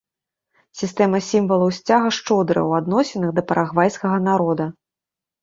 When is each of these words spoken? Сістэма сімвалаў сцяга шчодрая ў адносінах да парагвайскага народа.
Сістэма 0.79 1.19
сімвалаў 1.31 1.69
сцяга 1.79 2.09
шчодрая 2.19 2.65
ў 2.69 2.81
адносінах 2.83 3.29
да 3.37 3.45
парагвайскага 3.53 4.17
народа. 4.31 4.65